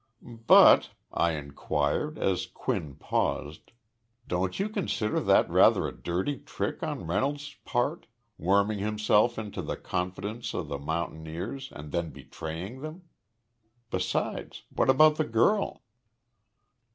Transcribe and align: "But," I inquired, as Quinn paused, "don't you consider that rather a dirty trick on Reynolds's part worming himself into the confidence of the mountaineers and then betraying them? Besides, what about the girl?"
"But," 0.23 0.95
I 1.13 1.33
inquired, 1.33 2.17
as 2.17 2.47
Quinn 2.47 2.95
paused, 2.95 3.69
"don't 4.27 4.59
you 4.59 4.67
consider 4.67 5.19
that 5.19 5.47
rather 5.47 5.87
a 5.87 5.95
dirty 5.95 6.39
trick 6.39 6.81
on 6.81 7.05
Reynolds's 7.05 7.53
part 7.65 8.07
worming 8.35 8.79
himself 8.79 9.37
into 9.37 9.61
the 9.61 9.77
confidence 9.77 10.55
of 10.55 10.69
the 10.69 10.79
mountaineers 10.79 11.71
and 11.71 11.91
then 11.91 12.09
betraying 12.09 12.81
them? 12.81 13.03
Besides, 13.91 14.63
what 14.73 14.89
about 14.89 15.17
the 15.17 15.23
girl?" 15.23 15.83